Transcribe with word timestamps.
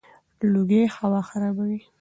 لوګي 0.51 0.81
هوا 0.95 1.21
خرابوي. 1.29 1.79